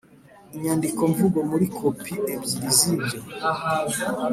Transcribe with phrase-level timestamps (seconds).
[0.55, 3.19] inyandikomvugo muri kopi ebyiri z ibyo